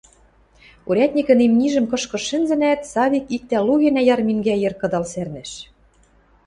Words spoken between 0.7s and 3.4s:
Урядникӹн имнижӹм кышкыж шӹнзӹнӓт, Савик